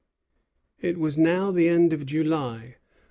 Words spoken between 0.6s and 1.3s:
It was